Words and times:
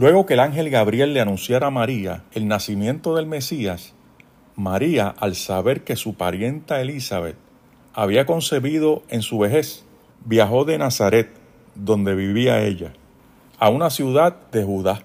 Luego 0.00 0.24
que 0.24 0.32
el 0.32 0.40
ángel 0.40 0.70
Gabriel 0.70 1.12
le 1.12 1.20
anunciara 1.20 1.66
a 1.66 1.70
María 1.70 2.24
el 2.32 2.48
nacimiento 2.48 3.16
del 3.16 3.26
Mesías, 3.26 3.92
María, 4.56 5.14
al 5.18 5.34
saber 5.34 5.84
que 5.84 5.94
su 5.94 6.14
parienta 6.14 6.80
Elizabeth 6.80 7.36
había 7.92 8.24
concebido 8.24 9.02
en 9.10 9.20
su 9.20 9.38
vejez, 9.38 9.84
viajó 10.24 10.64
de 10.64 10.78
Nazaret, 10.78 11.28
donde 11.74 12.14
vivía 12.14 12.62
ella, 12.62 12.94
a 13.58 13.68
una 13.68 13.90
ciudad 13.90 14.36
de 14.50 14.64
Judá 14.64 15.02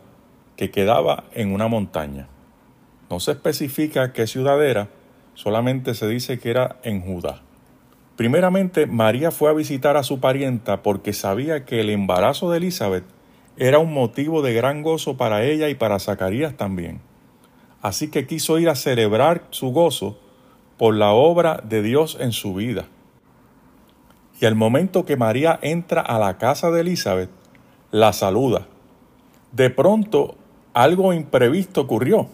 que 0.56 0.72
quedaba 0.72 1.26
en 1.34 1.52
una 1.52 1.68
montaña. 1.68 2.30
No 3.10 3.20
se 3.20 3.34
especifica 3.34 4.14
qué 4.14 4.28
ciudad 4.28 4.66
era, 4.66 4.88
solamente 5.34 5.94
se 5.94 6.08
dice 6.08 6.40
que 6.40 6.52
era 6.52 6.78
en 6.84 7.02
Judá. 7.02 7.42
Primeramente, 8.16 8.86
María 8.86 9.32
fue 9.32 9.50
a 9.50 9.54
visitar 9.54 9.98
a 9.98 10.04
su 10.04 10.22
parienta 10.22 10.84
porque 10.84 11.12
sabía 11.12 11.66
que 11.66 11.82
el 11.82 11.90
embarazo 11.90 12.50
de 12.50 12.60
Elizabeth 12.60 13.15
era 13.58 13.80
un 13.80 13.94
motivo 13.94 14.42
de 14.42 14.54
gran 14.54 14.82
gozo 14.84 15.18
para 15.18 15.44
ella 15.44 15.70
y 15.70 15.76
para 15.76 16.00
Zacarías 16.00 16.58
también. 16.58 17.00
Así 17.82 18.10
que 18.10 18.28
quiso 18.28 18.60
ir 18.60 18.70
a 18.70 18.76
celebrar 18.76 19.46
su 19.52 19.72
gozo 19.72 20.18
por 20.78 20.96
la 20.96 21.12
obra 21.12 21.62
de 21.64 21.82
Dios 21.82 22.18
en 22.20 22.32
su 22.32 22.54
vida. 22.54 22.88
Y 24.42 24.46
al 24.46 24.56
momento 24.56 25.06
que 25.06 25.16
María 25.16 25.60
entra 25.62 26.02
a 26.02 26.20
la 26.20 26.38
casa 26.38 26.70
de 26.72 26.82
Elizabeth, 26.82 27.30
la 27.92 28.12
saluda. 28.12 28.68
De 29.54 29.70
pronto, 29.70 30.36
algo 30.74 31.14
imprevisto 31.14 31.82
ocurrió. 31.82 32.28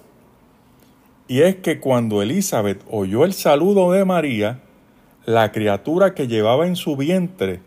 Y 1.28 1.42
es 1.42 1.58
que 1.58 1.80
cuando 1.80 2.24
Elizabeth 2.24 2.84
oyó 2.90 3.24
el 3.24 3.34
saludo 3.34 3.92
de 3.92 4.04
María, 4.04 4.62
la 5.26 5.52
criatura 5.52 6.16
que 6.16 6.28
llevaba 6.28 6.66
en 6.66 6.76
su 6.76 6.98
vientre, 6.98 7.60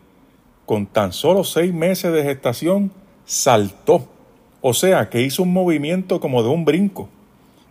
con 0.65 0.87
tan 0.87 1.13
solo 1.13 1.45
seis 1.45 1.73
meses 1.73 2.11
de 2.11 2.23
gestación, 2.23 2.91
saltó, 3.25 4.07
o 4.61 4.73
sea, 4.73 5.09
que 5.09 5.21
hizo 5.21 5.43
un 5.43 5.53
movimiento 5.53 6.19
como 6.19 6.43
de 6.43 6.49
un 6.49 6.65
brinco. 6.65 7.09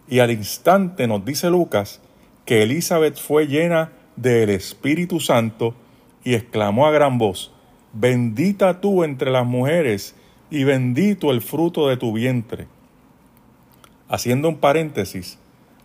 Y 0.08 0.18
al 0.18 0.30
instante 0.30 1.06
nos 1.06 1.24
dice 1.24 1.50
Lucas 1.50 2.00
que 2.44 2.62
Elizabeth 2.62 3.16
fue 3.16 3.46
llena 3.46 3.92
del 4.16 4.50
Espíritu 4.50 5.18
Santo 5.20 5.74
y 6.22 6.34
exclamó 6.34 6.86
a 6.86 6.90
gran 6.90 7.18
voz, 7.18 7.52
Bendita 7.92 8.80
tú 8.80 9.04
entre 9.04 9.30
las 9.30 9.46
mujeres 9.46 10.14
y 10.50 10.64
bendito 10.64 11.30
el 11.30 11.40
fruto 11.40 11.88
de 11.88 11.96
tu 11.96 12.12
vientre. 12.12 12.66
Haciendo 14.08 14.48
un 14.48 14.56
paréntesis, 14.56 15.38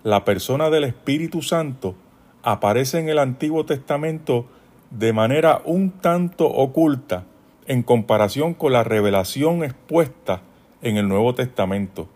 la 0.04 0.26
persona 0.26 0.70
del 0.70 0.86
Espíritu 0.86 1.42
Santo 1.42 1.96
aparece 2.42 3.00
en 3.00 3.10
el 3.10 3.20
Antiguo 3.20 3.66
Testamento 3.66 4.48
de 4.90 5.14
manera 5.14 5.62
un 5.66 5.92
tanto 5.92 6.48
oculta 6.48 7.26
en 7.70 7.84
comparación 7.84 8.56
con 8.56 8.74
la 8.74 8.84
revelación 8.84 9.64
expuesta 9.64 10.42
en 10.82 10.98
el 10.98 11.08
Nuevo 11.08 11.36
Testamento. 11.36 12.10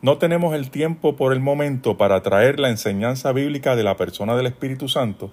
No 0.00 0.18
tenemos 0.18 0.54
el 0.54 0.70
tiempo 0.70 1.16
por 1.16 1.32
el 1.32 1.40
momento 1.40 1.96
para 1.96 2.22
traer 2.22 2.60
la 2.60 2.70
enseñanza 2.70 3.32
bíblica 3.32 3.74
de 3.74 3.82
la 3.82 3.96
persona 3.96 4.36
del 4.36 4.46
Espíritu 4.46 4.88
Santo, 4.88 5.32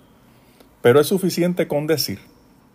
pero 0.81 1.00
es 1.00 1.06
suficiente 1.06 1.67
con 1.67 1.86
decir 1.86 2.17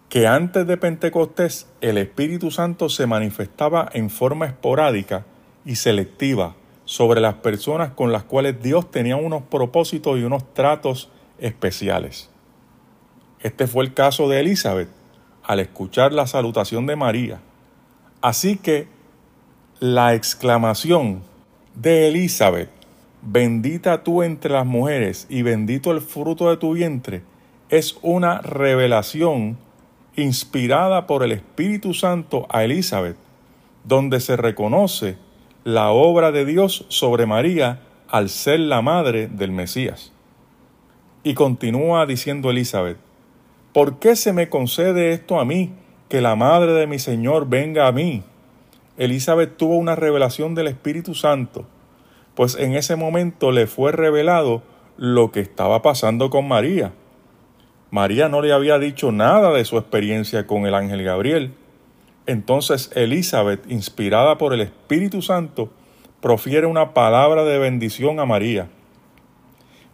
que 0.09 0.29
antes 0.29 0.69
de 0.69 0.77
Pentecostés 0.77 1.69
el 1.81 1.99
Espíritu 1.99 2.53
Santo 2.53 2.89
se 2.89 3.09
manifestaba 3.09 3.89
en 3.93 4.09
forma 4.09 4.47
esporádica 4.47 5.27
y 5.65 5.75
selectiva 5.75 6.55
sobre 6.85 7.21
las 7.21 7.35
personas 7.35 7.91
con 7.91 8.13
las 8.13 8.23
cuales 8.23 8.63
Dios 8.63 8.93
tenía 8.93 9.17
unos 9.17 9.43
propósitos 9.43 10.17
y 10.17 10.23
unos 10.23 10.55
tratos 10.55 11.11
especiales. 11.39 12.31
Este 13.41 13.67
fue 13.67 13.83
el 13.83 13.95
caso 13.95 14.29
de 14.29 14.39
Elizabeth, 14.39 14.91
al 15.45 15.61
escuchar 15.61 16.13
la 16.13 16.27
salutación 16.27 16.87
de 16.87 16.97
María. 16.97 17.41
Así 18.21 18.57
que 18.57 18.89
la 19.81 20.15
exclamación 20.15 21.23
de 21.75 22.09
Elizabeth, 22.09 22.71
bendita 23.23 24.03
tú 24.03 24.23
entre 24.23 24.53
las 24.53 24.67
mujeres 24.67 25.27
y 25.29 25.43
bendito 25.43 25.91
el 25.91 26.01
fruto 26.01 26.51
de 26.51 26.57
tu 26.57 26.73
vientre, 26.73 27.23
es 27.69 27.97
una 28.03 28.41
revelación 28.41 29.59
inspirada 30.17 31.07
por 31.07 31.23
el 31.23 31.33
Espíritu 31.33 31.93
Santo 31.93 32.47
a 32.49 32.65
Elizabeth, 32.65 33.17
donde 33.85 34.21
se 34.21 34.37
reconoce 34.37 35.17
la 35.65 35.91
obra 35.91 36.31
de 36.31 36.45
Dios 36.45 36.87
sobre 36.89 37.27
María 37.27 37.81
al 38.09 38.29
ser 38.29 38.61
la 38.61 38.81
madre 38.81 39.27
del 39.27 39.51
Mesías. 39.51 40.13
Y 41.23 41.35
continúa 41.35 42.07
diciendo 42.07 42.51
Elizabeth, 42.51 42.99
¿por 43.75 43.99
qué 43.99 44.15
se 44.17 44.33
me 44.33 44.49
concede 44.49 45.13
esto 45.13 45.39
a 45.41 45.45
mí, 45.45 45.73
que 46.09 46.21
la 46.23 46.37
madre 46.37 46.73
de 46.73 46.87
mi 46.87 47.01
Señor 47.01 47.49
venga 47.49 47.89
a 47.89 47.93
mí? 47.93 48.23
Elizabeth 48.97 49.57
tuvo 49.57 49.77
una 49.77 49.97
revelación 49.97 50.55
del 50.55 50.69
Espíritu 50.69 51.15
Santo, 51.15 51.67
pues 52.37 52.55
en 52.55 52.75
ese 52.75 52.95
momento 52.95 53.51
le 53.51 53.67
fue 53.67 53.91
revelado 53.91 54.63
lo 54.97 55.33
que 55.33 55.41
estaba 55.41 55.83
pasando 55.83 56.31
con 56.31 56.47
María. 56.47 56.93
María 57.91 58.29
no 58.29 58.43
le 58.43 58.53
había 58.53 58.79
dicho 58.79 59.11
nada 59.11 59.53
de 59.53 59.65
su 59.65 59.77
experiencia 59.77 60.47
con 60.47 60.67
el 60.67 60.75
ángel 60.75 61.03
Gabriel. 61.03 61.55
Entonces 62.27 62.93
Elizabeth, 62.95 63.69
inspirada 63.71 64.39
por 64.39 64.55
el 64.55 64.61
Espíritu 64.61 65.21
Santo, 65.21 65.71
profiere 66.21 66.67
una 66.67 66.95
palabra 66.95 67.45
de 67.45 67.59
bendición 67.59 68.21
a 68.21 68.25
María. 68.25 68.69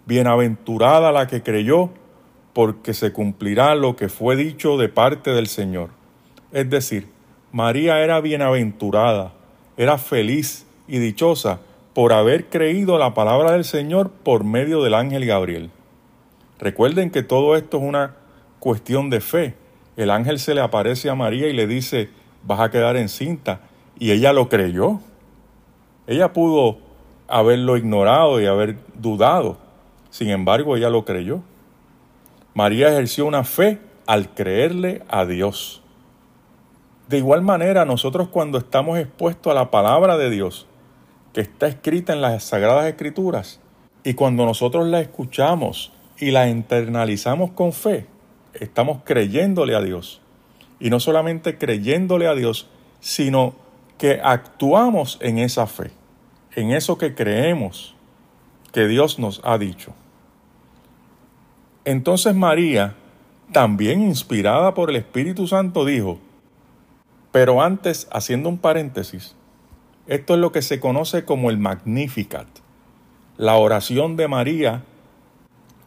Bienaventurada 0.05 1.13
la 1.13 1.27
que 1.27 1.43
creyó, 1.43 1.91
porque 2.53 2.95
se 2.95 3.13
cumplirá 3.13 3.75
lo 3.75 3.97
que 3.97 4.09
fue 4.09 4.37
dicho 4.37 4.77
de 4.77 4.89
parte 4.89 5.31
del 5.31 5.47
Señor. 5.47 5.91
Es 6.53 6.69
decir, 6.69 7.09
María 7.53 8.01
era 8.01 8.21
bienaventurada, 8.21 9.33
era 9.77 9.99
feliz 9.99 10.67
y 10.89 10.99
dichosa 10.99 11.61
por 11.95 12.13
haber 12.13 12.47
creído 12.47 12.99
la 12.99 13.15
palabra 13.15 13.53
del 13.53 13.65
Señor 13.65 14.11
por 14.11 14.45
medio 14.45 14.83
del 14.83 14.95
ángel 14.95 15.27
Gabriel. 15.27 15.71
Recuerden 16.59 17.11
que 17.11 17.23
todo 17.23 17.57
esto 17.57 17.79
es 17.79 17.85
una 17.85 18.17
cuestión 18.59 19.11
de 19.11 19.21
fe. 19.21 19.55
El 19.97 20.11
ángel 20.11 20.39
se 20.39 20.55
le 20.55 20.61
aparece 20.61 21.11
a 21.11 21.15
María 21.15 21.49
y 21.49 21.53
le 21.53 21.67
dice, 21.67 22.11
vas 22.45 22.61
a 22.61 22.71
quedar 22.71 22.97
encinta. 22.97 23.61
Y 23.99 24.13
ella 24.13 24.33
lo 24.33 24.49
creyó. 24.49 25.01
Ella 26.07 26.33
pudo 26.33 26.79
haberlo 27.29 27.77
ignorado 27.77 28.41
y 28.41 28.47
haber 28.47 28.77
dudado. 28.95 29.59
Sin 30.11 30.31
embargo, 30.31 30.77
ella 30.77 30.91
lo 30.91 31.05
creyó. 31.05 31.43
María 32.55 32.89
ejerció 32.89 33.27
una 33.27 33.45
fe 33.45 33.79
al 34.07 34.35
creerle 34.35 35.03
a 35.09 35.25
Dios. 35.25 35.83
De 37.09 37.19
igual 37.19 37.43
manera, 37.43 37.85
nosotros 37.85 38.29
cuando 38.29 38.59
estamos 38.59 38.99
expuestos 38.99 39.51
a 39.51 39.55
la 39.55 39.71
palabra 39.71 40.17
de 40.17 40.31
Dios, 40.31 40.67
que 41.33 41.41
está 41.41 41.69
escrita 41.69 42.13
en 42.13 42.21
las 42.21 42.43
Sagradas 42.45 42.87
Escrituras, 42.87 43.61
y 44.03 44.15
cuando 44.15 44.45
nosotros 44.47 44.87
la 44.89 45.01
escuchamos 45.01 45.93
y 46.19 46.33
la 46.33 46.49
internalizamos 46.49 47.53
con 47.53 47.73
fe, 47.73 48.07
estamos 48.55 49.03
creyéndole 49.05 49.77
a 49.77 49.81
Dios. 49.81 50.21
Y 50.81 50.91
no 50.91 50.99
solamente 50.99 51.57
creyéndole 51.57 52.27
a 52.27 52.35
Dios, 52.35 52.69
sino 53.01 53.55
que 53.97 54.21
actuamos 54.23 55.19
en 55.21 55.39
esa 55.39 55.67
fe, 55.67 55.91
en 56.57 56.73
eso 56.73 56.99
que 56.99 57.15
creemos 57.15 57.95
que 58.73 58.89
Dios 58.89 59.19
nos 59.19 59.41
ha 59.45 59.59
dicho. 59.59 59.93
Entonces 61.85 62.35
María, 62.35 62.95
también 63.53 64.03
inspirada 64.03 64.75
por 64.75 64.91
el 64.91 64.97
Espíritu 64.97 65.47
Santo, 65.47 65.85
dijo, 65.85 66.19
pero 67.33 67.63
antes, 67.63 68.09
haciendo 68.13 68.49
un 68.49 68.59
paréntesis, 68.59 69.35
esto 70.07 70.35
es 70.35 70.41
lo 70.41 70.53
que 70.53 70.63
se 70.63 70.81
conoce 70.81 71.25
como 71.25 71.51
el 71.51 71.59
Magnificat, 71.59 72.49
la 73.37 73.57
oración 73.57 74.17
de 74.17 74.29
María 74.29 74.83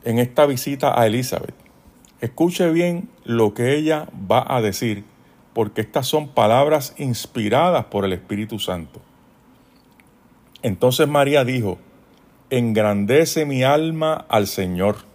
en 0.04 0.20
esta 0.20 0.46
visita 0.46 1.00
a 1.00 1.06
Elizabeth. 1.06 1.56
Escuche 2.22 2.72
bien 2.72 3.10
lo 3.25 3.54
que 3.54 3.75
ella 3.75 4.07
va 4.31 4.46
a 4.48 4.62
decir, 4.62 5.04
porque 5.54 5.81
estas 5.81 6.07
son 6.07 6.30
palabras 6.30 6.96
inspiradas 6.98 7.86
por 7.86 8.06
el 8.06 8.13
Espíritu 8.13 8.57
Santo. 8.60 9.01
Entonces 10.62 11.07
María 11.07 11.44
dijo, 11.44 11.78
engrandece 12.50 13.46
mi 13.46 13.63
alma 13.63 14.25
al 14.30 14.48
Señor 14.48 15.12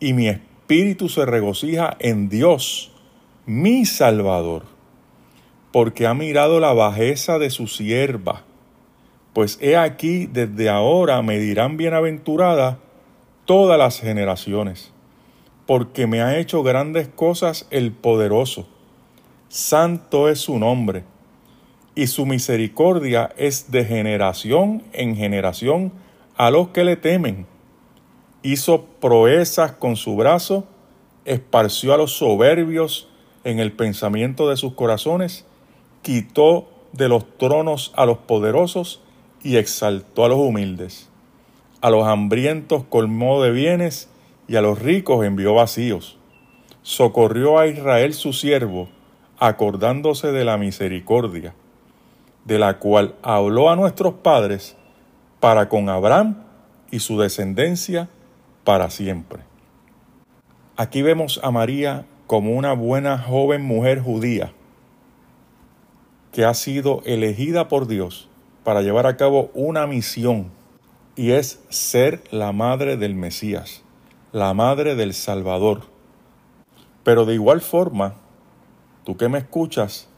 y 0.00 0.14
mi 0.14 0.28
espíritu 0.28 1.08
se 1.08 1.26
regocija 1.26 1.96
en 2.00 2.28
Dios, 2.28 2.90
mi 3.46 3.84
Salvador, 3.84 4.64
porque 5.72 6.06
ha 6.06 6.14
mirado 6.14 6.58
la 6.58 6.72
bajeza 6.72 7.38
de 7.38 7.50
su 7.50 7.68
sierva. 7.68 8.42
Pues 9.34 9.58
he 9.60 9.76
aquí, 9.76 10.26
desde 10.26 10.68
ahora 10.68 11.22
me 11.22 11.38
dirán 11.38 11.76
bienaventurada 11.76 12.78
todas 13.44 13.78
las 13.78 14.00
generaciones, 14.00 14.92
porque 15.66 16.06
me 16.06 16.22
ha 16.22 16.38
hecho 16.38 16.62
grandes 16.62 17.08
cosas 17.08 17.68
el 17.70 17.92
poderoso. 17.92 18.66
Santo 19.48 20.28
es 20.28 20.40
su 20.40 20.58
nombre, 20.58 21.04
y 21.94 22.06
su 22.06 22.24
misericordia 22.24 23.30
es 23.36 23.70
de 23.70 23.84
generación 23.84 24.82
en 24.92 25.16
generación 25.16 25.92
a 26.36 26.50
los 26.50 26.68
que 26.68 26.84
le 26.84 26.96
temen 26.96 27.46
hizo 28.42 28.84
proezas 29.00 29.72
con 29.72 29.96
su 29.96 30.16
brazo, 30.16 30.64
esparció 31.24 31.94
a 31.94 31.96
los 31.96 32.12
soberbios 32.12 33.08
en 33.44 33.58
el 33.58 33.72
pensamiento 33.72 34.48
de 34.48 34.56
sus 34.56 34.74
corazones, 34.74 35.44
quitó 36.02 36.68
de 36.92 37.08
los 37.08 37.24
tronos 37.38 37.92
a 37.96 38.06
los 38.06 38.18
poderosos 38.18 39.02
y 39.42 39.56
exaltó 39.56 40.24
a 40.24 40.28
los 40.28 40.38
humildes. 40.38 41.08
A 41.80 41.90
los 41.90 42.06
hambrientos 42.06 42.84
colmó 42.88 43.42
de 43.42 43.50
bienes 43.50 44.08
y 44.48 44.56
a 44.56 44.62
los 44.62 44.78
ricos 44.80 45.24
envió 45.24 45.54
vacíos. 45.54 46.18
Socorrió 46.82 47.58
a 47.58 47.66
Israel 47.66 48.14
su 48.14 48.32
siervo, 48.32 48.88
acordándose 49.38 50.32
de 50.32 50.44
la 50.44 50.58
misericordia, 50.58 51.54
de 52.44 52.58
la 52.58 52.78
cual 52.78 53.14
habló 53.22 53.70
a 53.70 53.76
nuestros 53.76 54.14
padres 54.14 54.76
para 55.40 55.68
con 55.68 55.88
Abraham 55.88 56.42
y 56.90 57.00
su 57.00 57.18
descendencia 57.18 58.08
para 58.64 58.90
siempre. 58.90 59.42
Aquí 60.76 61.02
vemos 61.02 61.40
a 61.42 61.50
María 61.50 62.06
como 62.26 62.52
una 62.52 62.72
buena 62.72 63.18
joven 63.18 63.62
mujer 63.62 64.00
judía 64.00 64.52
que 66.32 66.44
ha 66.44 66.54
sido 66.54 67.02
elegida 67.04 67.68
por 67.68 67.86
Dios 67.86 68.28
para 68.64 68.82
llevar 68.82 69.06
a 69.06 69.16
cabo 69.16 69.50
una 69.54 69.86
misión 69.86 70.50
y 71.16 71.32
es 71.32 71.62
ser 71.68 72.22
la 72.30 72.52
madre 72.52 72.96
del 72.96 73.14
Mesías, 73.14 73.82
la 74.32 74.54
madre 74.54 74.94
del 74.94 75.12
Salvador. 75.12 75.82
Pero 77.02 77.24
de 77.24 77.34
igual 77.34 77.60
forma, 77.60 78.14
tú 79.04 79.16
que 79.16 79.28
me 79.28 79.38
escuchas, 79.38 80.08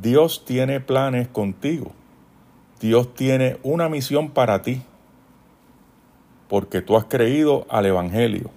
Dios 0.00 0.44
tiene 0.44 0.80
planes 0.80 1.28
contigo. 1.28 1.92
Dios 2.80 3.14
tiene 3.14 3.58
una 3.62 3.88
misión 3.88 4.30
para 4.30 4.62
ti, 4.62 4.82
porque 6.52 6.82
tú 6.82 6.98
has 6.98 7.06
creído 7.06 7.66
al 7.70 7.86
Evangelio, 7.86 8.50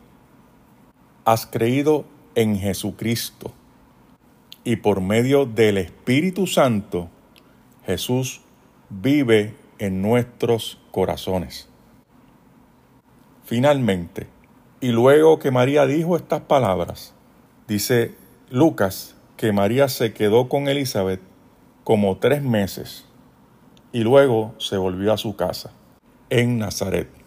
has 1.23 1.45
creído 1.45 2.03
en 2.35 2.59
Jesucristo, 2.59 3.53
y 4.65 4.75
por 4.75 4.99
medio 4.99 5.45
del 5.45 5.77
Espíritu 5.77 6.45
Santo, 6.45 7.07
Jesús 7.85 8.41
vive 8.89 9.55
en 9.79 10.01
nuestros 10.01 10.77
corazones. 10.91 11.69
Finalmente, 13.45 14.27
y 14.81 14.89
luego 14.89 15.39
que 15.39 15.51
María 15.51 15.85
dijo 15.85 16.17
estas 16.17 16.41
palabras, 16.41 17.13
dice 17.65 18.13
Lucas 18.49 19.15
que 19.37 19.53
María 19.53 19.87
se 19.87 20.11
quedó 20.11 20.49
con 20.49 20.67
Elizabeth 20.67 21.21
como 21.85 22.17
tres 22.17 22.43
meses 22.43 23.05
y 23.93 24.01
luego 24.01 24.53
se 24.57 24.75
volvió 24.75 25.13
a 25.13 25.17
su 25.17 25.37
casa 25.37 25.71
en 26.29 26.57
Nazaret. 26.59 27.24